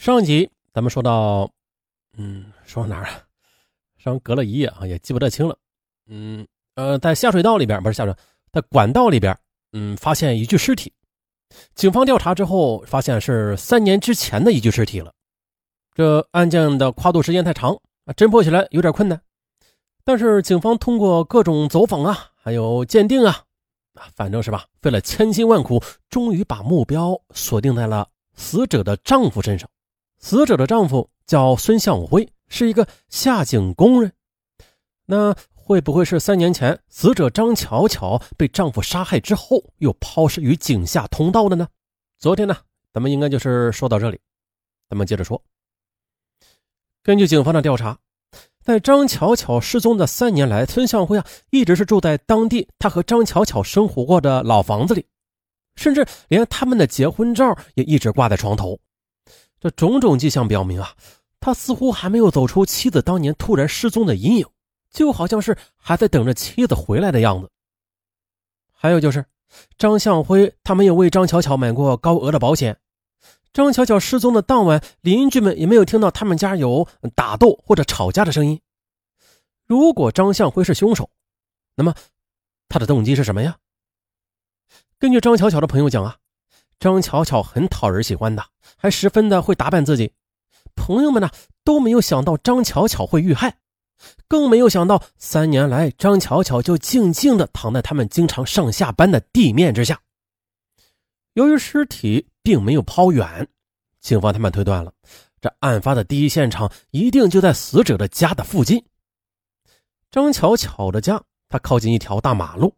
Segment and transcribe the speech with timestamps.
[0.00, 1.50] 上集咱们说到，
[2.16, 3.22] 嗯，说到哪儿了？
[3.98, 5.54] 上隔了一夜啊，也记不得清了。
[6.08, 8.16] 嗯，呃，在下水道里边不是下水，
[8.50, 9.38] 在管道里边，
[9.72, 10.90] 嗯，发现一具尸体。
[11.74, 15.12] 警方调查之后，发现是三年之前的一具尸体了。
[15.94, 19.20] 这案件的跨度时间太长啊，侦破起来有点困难。
[20.02, 23.44] 但是警方通过各种走访啊，还有鉴定啊，
[23.92, 25.78] 啊，反正是吧，费了千辛万苦，
[26.08, 29.68] 终于把目标锁定在了死者的丈夫身上。
[30.20, 34.12] 死者的丈夫叫孙向辉，是一个下井工人。
[35.06, 41.66] 那会不会是三年前死者张巧巧被丈夫杀害之后，又抛尸于井下通道的呢？
[42.18, 42.56] 昨天呢，
[42.92, 44.20] 咱们应该就是说到这里。
[44.88, 45.42] 咱们接着说。
[47.02, 47.98] 根据警方的调查，
[48.62, 55.06] 在张巧巧失踪的三年来，孙向辉啊一直是住在当地他和张巧巧生活过的老房子里，
[55.76, 58.78] 甚至连他们的结婚照也一直挂在床头。
[59.60, 60.96] 这种种迹象表明啊，
[61.38, 64.46] 他似乎还没有走出妻子当年突然失踪的阴影，
[64.90, 67.50] 就好像是还在等着妻子回来的样子。
[68.72, 69.26] 还有就是，
[69.76, 72.78] 张向辉他没有为张巧巧买过高额的保险。
[73.52, 78.58] 张巧巧失踪的当晚，邻居们也没有听到他们家有打斗或者吵架的声音。
[79.66, 81.10] 如果张向辉是凶手，
[81.74, 81.94] 那么
[82.68, 83.58] 他的动机是什么呀？
[84.98, 86.16] 根据张巧巧的朋友讲啊。
[86.80, 88.42] 张巧巧很讨人喜欢的，
[88.78, 90.10] 还十分的会打扮自己。
[90.74, 91.28] 朋友们呢
[91.62, 93.58] 都没有想到张巧巧会遇害，
[94.26, 100.00] 更没有想到三年来张巧巧就静静的躺在他们经常上下班的地面之下。
[101.34, 103.46] 由于尸体并没有抛远，
[104.00, 104.90] 警方他们推断了
[105.38, 108.82] 这案发的第一现场一定就在死者的家的附近。
[110.10, 112.74] 张巧巧的家，它靠近一条大马路，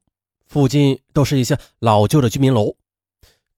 [0.48, 2.74] 附近都是一些老旧的居民楼。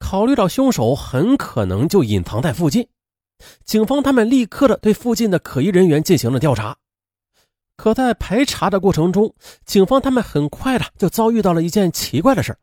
[0.04, 2.86] 考虑到凶手很可能就隐藏在附近，
[3.64, 6.76] 警方他们立刻的对附近的可疑人员进行了调查。
[7.74, 12.54] 可在排查的过程中，警方他们很快的就遭遇到了一件奇怪的事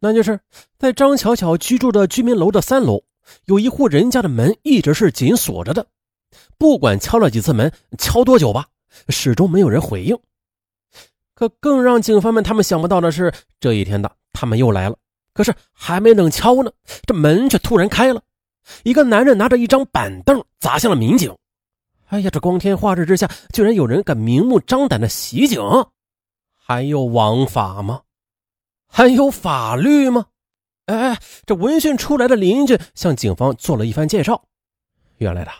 [0.00, 0.38] 那就是
[0.78, 3.04] 在张巧巧居住的居民楼的三楼，
[3.46, 5.86] 有一户人家的门一直是紧锁着的，
[6.58, 8.66] 不管敲了几次门，敲多久吧，
[9.08, 10.16] 始终没有人回应。
[11.34, 14.96] 可更让警方们他们想不到的是，这一天的他们又来了。
[15.40, 16.70] 可是还没等敲呢，
[17.06, 18.22] 这门却突然开了，
[18.82, 21.34] 一个男人拿着一张板凳砸向了民警。
[22.08, 25.58] 哎呀，这光天化日之下，居然有人敢明目张胆的袭警，
[26.54, 28.02] 还有王法吗？
[28.86, 30.26] 还有法律吗？
[30.84, 34.44] 哎，这闻讯出来的邻居向警方做了一番介绍。
[35.16, 35.50] 原来的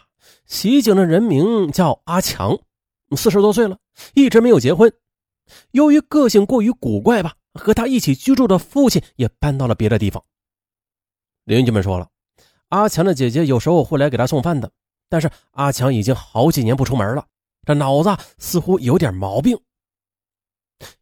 [0.45, 2.59] 袭警的人名叫阿强，
[3.17, 3.79] 四十多岁了，
[4.13, 4.93] 一直没有结婚。
[5.71, 7.33] 由于个性过于古怪吧。
[7.55, 10.23] 和他一起居住的父亲也搬到了别的地方。
[11.45, 12.09] 邻居们说了，
[12.69, 14.71] 阿强的姐姐有时候会来给他送饭的，
[15.09, 17.27] 但是阿强已经好几年不出门了，
[17.65, 19.59] 这脑子似乎有点毛病。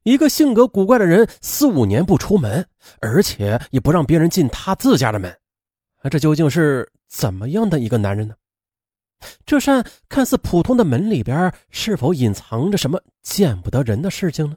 [0.02, 2.66] 一个性格古怪的人四五年不出门，
[3.00, 5.38] 而且也不让别人进他自家的门，
[6.10, 8.34] 这究竟是怎么样的一个男人呢？
[9.44, 14.56] 这扇看似普通的门里边，是否隐藏着什么见不得人的事情呢？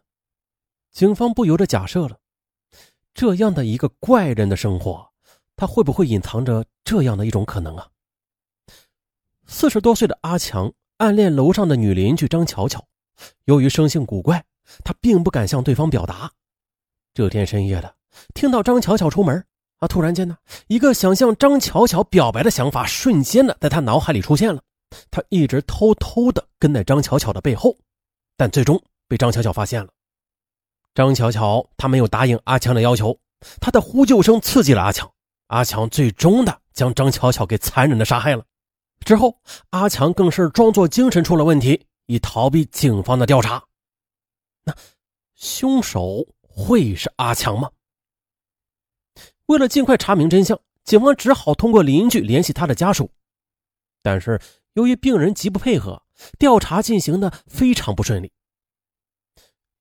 [0.91, 2.17] 警方不由得假设了，
[3.13, 5.09] 这样的一个怪人的生活，
[5.55, 7.87] 他会不会隐藏着这样的一种可能啊？
[9.47, 12.85] 四十多岁的阿强暗恋楼上的女邻居张巧巧，
[13.45, 14.43] 由于生性古怪，
[14.83, 16.31] 他并不敢向对方表达。
[17.13, 17.95] 这天深夜的，
[18.33, 19.45] 听到张巧巧出门，
[19.79, 20.37] 啊，突然间呢，
[20.67, 24.61] 一个想向张巧巧表白的想法瞬间的在他脑海里出现了。
[25.09, 27.77] 他一直偷偷的跟在张巧巧的背后，
[28.35, 29.89] 但最终被张巧巧发现了。
[30.93, 33.17] 张巧巧，她没有答应阿强的要求，
[33.59, 35.11] 她的呼救声刺激了阿强，
[35.47, 38.45] 阿强最终的将张巧巧给残忍的杀害了。
[39.05, 39.35] 之后，
[39.71, 43.63] 阿强更是装作精神出了问题，以逃避警方的调查。
[44.63, 44.75] 那
[45.35, 47.71] 凶手会是阿强吗？
[49.47, 53.09] 为了尽快查明真相，警方只好通过邻居联系他的家属，
[54.03, 54.39] 但是
[54.73, 56.03] 由于病人极不配合，
[56.37, 58.31] 调查进行的非常不顺利。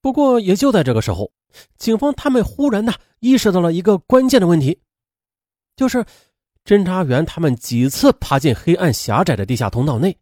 [0.02, 1.31] 不过，也就在这个时候，
[1.76, 4.81] 警方他们忽然呢意识到了一个关键的问题，
[5.76, 6.05] 就是
[6.64, 10.17] 侦查员他们几次爬进黑暗狭窄的地下通道内，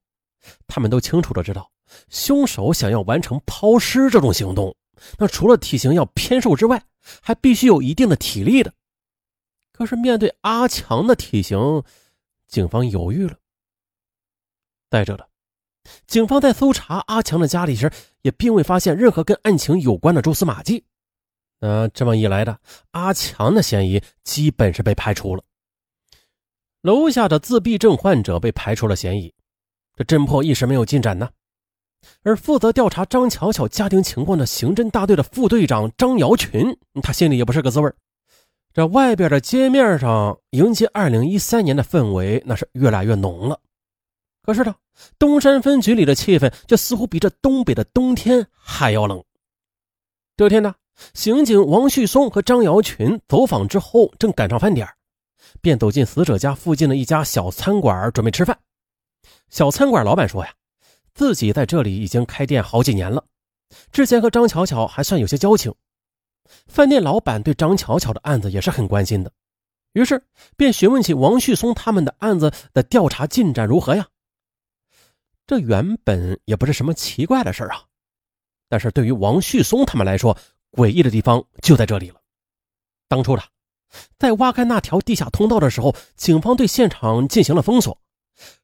[0.67, 1.71] 他们都清楚的知道，
[2.09, 4.75] 凶手想要完成抛尸这种行动，
[5.17, 6.83] 那除了体型要偏瘦之外，
[7.21, 8.73] 还必须有一定的体力的。
[9.73, 11.85] 可是面对阿强的体型，
[12.49, 13.37] 警方犹豫了。
[14.91, 15.29] 再者的。
[16.07, 17.91] 警方在搜查阿强的家里时，
[18.23, 20.85] 也并未发现任何跟案情有关的蛛丝马迹。
[21.61, 22.59] 那这么一来的，
[22.93, 25.43] 阿强的嫌疑基本是被排除了。
[26.83, 29.35] 楼下的自闭症患者被排除了嫌疑，
[29.97, 31.29] 这侦破一时没有进展呢。
[32.23, 37.93] 而负责调查张巧巧家庭情况的刑侦大队的副队长张瑶群，他心里也不是个滋味
[38.73, 43.61] 这外边的街面上迎接2013年的氛围，那是越来越浓了。
[44.49, 44.75] 可是呢，
[45.19, 49.23] 东山分局里的气氛却似乎比这东北的冬天还要冷。
[50.39, 50.75] 这天呢，
[51.13, 54.89] 刑警王旭松和张瑶群走访之后，正赶上饭点
[55.61, 58.59] 便走进死者家附近的一家小餐馆，准备吃饭。
[59.51, 60.51] 小餐馆老板说呀。
[61.13, 63.23] 自己在这里已经开店好几年了，
[63.93, 65.75] 之前和张巧巧还算有些交情。
[66.69, 69.31] 饭店老板对张巧巧的案子也是很关心的，
[69.93, 70.23] 于是
[70.57, 74.09] 便询问起王旭松他们的案子的调查进展如何呀？
[75.49, 77.83] 这原本也不是什么奇怪的事啊，
[78.69, 80.39] 但是对于王旭松他们来说，
[80.71, 82.21] 诡异的地方就在这里了。
[83.09, 83.43] 当初的，
[84.17, 88.01] 在挖开那条地下通道的时候，警方对现场进行了封锁，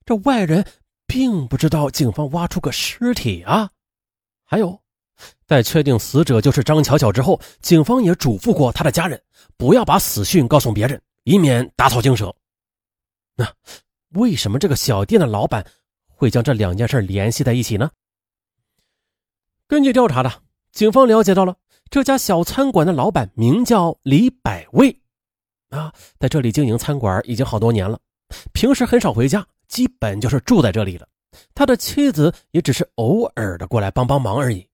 [0.04, 0.64] 这外人。
[1.06, 3.70] 并不知道警方挖出个尸体啊！
[4.42, 4.80] 还有，
[5.46, 9.22] 在确定死者就是张巧巧之后，警方也嘱咐过他的家人，
[9.58, 12.34] 不要把死讯告诉别人，以免打草惊蛇。
[13.36, 13.46] 那
[14.14, 15.64] 为什么这个小店的老板
[16.14, 17.90] 会将这两件事联系在一起呢？
[19.66, 21.56] 根据调查的，警方了解到了
[21.90, 25.00] 这家小餐馆的老板名叫李百味，
[25.70, 27.98] 啊，在这里经营餐馆已经好多年了，
[28.52, 29.46] 平时很少回家。
[29.66, 31.08] 基本就是住在这里了，
[31.54, 34.68] 他的妻子也只是偶尔的过来帮帮忙而已。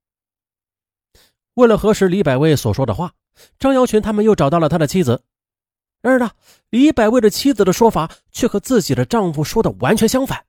[1.55, 3.15] 为了核实李百味所说的话，
[3.59, 5.23] 张瑶群他们又找到了他的妻子。
[6.03, 6.33] 然而呢，
[6.71, 10.45] 李百味的妻子的说法却和自己的丈夫说的完全相反。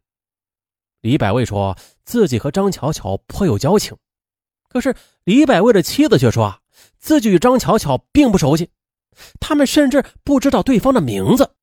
[1.02, 3.98] 李百味说自己和张巧巧颇有交情，
[4.70, 6.60] 可是李百味的妻子却说啊，
[6.98, 8.70] 自己与张巧巧并不熟悉，
[9.40, 11.56] 他们甚至不知道对方的名字。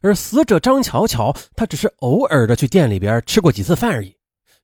[0.00, 4.16] 而死者张巧巧，她只是偶尔的去店里边吃过几次饭而已，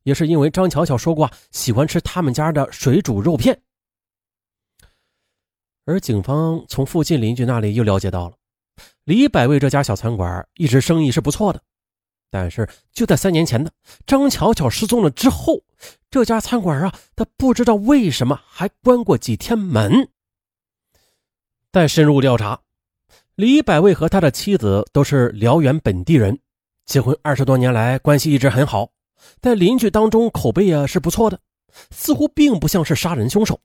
[0.03, 3.63] 也是因为张巧巧说过喜欢吃他们家的水煮肉片。
[5.85, 8.37] 而警方从附近邻居那里又了解到了，
[9.05, 11.63] 李百味这家小餐馆一直生意是不错的，
[12.33, 13.71] 但是就在三年前的
[14.07, 15.61] 张巧巧失踪了之后，
[16.11, 20.09] 这家餐馆啊，他不知道为什么还关过几天门。
[21.71, 22.59] 再深入调查。
[23.35, 26.39] 李百味和他的妻子都是辽源本地人，
[26.87, 28.89] 结婚二十多年来关系一直很好，
[29.43, 31.39] 在邻居当中口碑也是不错的，
[31.91, 33.61] 似乎并不像是杀人凶手。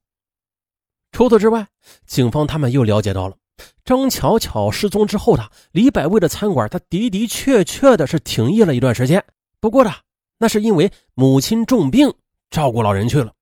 [1.14, 1.66] 除此之外，
[2.06, 3.36] 警方他们又了解到了
[3.84, 9.24] 张巧巧失踪之后的李百味的餐馆，他的的确确的是停业了一段时间。
[9.60, 9.92] 不过呢
[10.38, 12.14] 那是因为母亲重病，
[12.50, 13.34] 照顾老人去了，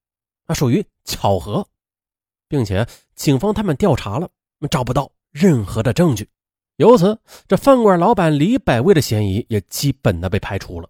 [0.47, 1.67] 那属于巧合，
[2.47, 4.29] 并且警方他们调查了，
[4.69, 5.11] 找不到。
[5.31, 6.29] 任何的证据，
[6.77, 10.89] 由此这饭馆老板李百味的嫌疑也基本的被排除了。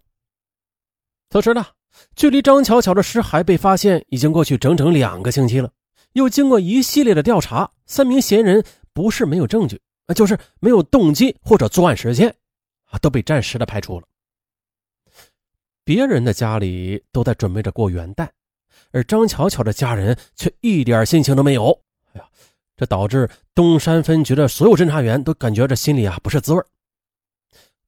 [1.30, 1.66] 此时呢，
[2.14, 5.72] 距离张巧巧的尸骸被发现已经过去整整两个星期了。
[6.12, 8.64] 又经过一系列的调查，三名嫌疑人
[8.96, 12.34] 不是没有证据，那就是没有动机或者作案时间，
[12.86, 14.06] 啊，都被暂时的排除了。
[15.84, 18.26] 别人的家里都在准备着过元旦，
[18.92, 21.78] 而张巧巧的家人却一点心情都没有。
[22.14, 22.26] 哎呀！
[22.74, 26.62] 这导致东山分局的所有侦查员都感觉这心里啊不是滋味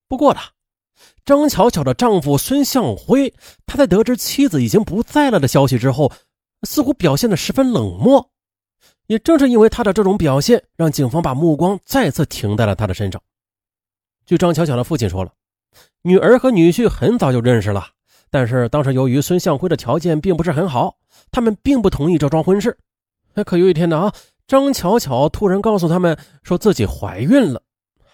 [0.08, 0.40] 不过呢，
[1.24, 3.32] 张巧巧的丈夫孙向辉，
[3.64, 6.12] 他在得知妻子已经不在了的消息之后，
[6.64, 8.30] 似乎表现的十分冷漠。
[9.08, 13.20] 也正是因为他的这种表现，让警方把目光再次停在了他的身上。
[14.24, 15.32] 据张巧巧的父亲说了，
[16.02, 17.88] 女儿和女婿很早就认识了，
[18.30, 20.96] 但是当时由于孙向辉的条件并不是很好，
[21.30, 22.78] 他们并不同意这桩婚事。
[23.44, 24.14] 可有一天呢啊。
[24.48, 27.60] 张巧巧突然告诉他们说自己怀孕了，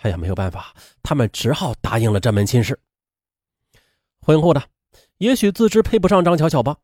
[0.02, 2.76] 哎呀，没有办法，他们只好答应了这门亲事。
[4.20, 4.60] 婚后呢，
[5.18, 6.76] 也许自知配不上张巧巧吧，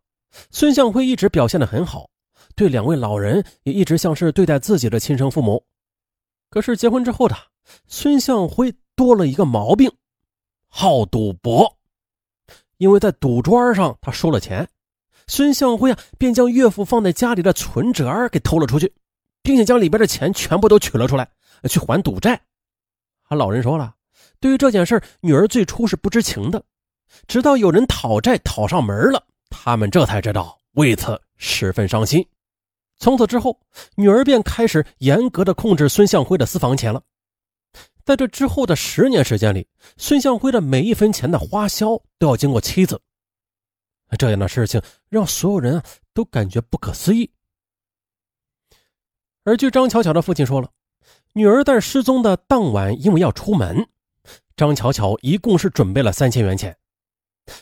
[0.53, 2.09] 孙向辉一直表现得很好，
[2.61, 5.65] 对两位老人也一直像是对待自己的亲生父母。
[6.51, 7.35] 可是结婚之后的
[7.87, 9.91] 孙向辉多了一个毛病，
[10.69, 11.79] 好赌博，
[12.77, 14.69] 因为在赌桌上他输了钱，
[15.27, 18.93] 孙向辉啊便将岳父放在家里的存折给偷了出去。
[19.43, 21.27] 并且将里边的钱全部都取了出来，
[21.67, 22.39] 去还赌债。
[23.23, 23.95] 啊，老人说了，
[24.39, 26.63] 对于这件事女儿最初是不知情的，
[27.27, 32.23] 直到有人讨债讨上门了，他们这才知道，为此十分伤心。
[33.01, 33.59] 从此之后，
[33.97, 37.03] 女儿便开始严格的控制孙向辉的私房钱了。
[38.05, 39.67] 在这之后的十年时间里，
[39.97, 43.01] 孙向辉的每一分钱的花销都要经过妻子。
[44.19, 47.31] 这样的事情让所有人都感觉不可思议。
[49.45, 50.71] 而据张巧巧的父亲说了，
[51.33, 53.89] 女儿在失踪的当晚，因为要出门，
[54.57, 56.77] 张巧巧一共是准备了三千元钱。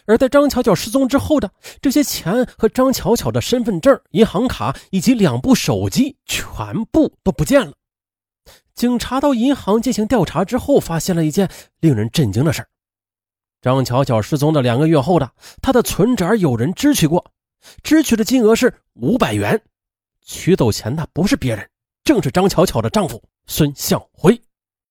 [0.06, 7.72] 而在张巧巧失踪之后的这些钱和张巧巧的身份证、银行卡以及两部手机全部都不见了。
[8.74, 12.66] 警察到银行进行调查之后，发现了一件令人震惊的事
[13.60, 15.30] 张巧巧失踪的两个月后的
[15.60, 17.32] 她的存折有人支取过，
[17.82, 19.60] 支取的金额是五百元，
[20.24, 21.68] 取走钱的不是别人，
[22.04, 24.40] 正是张巧巧的丈夫孙向辉。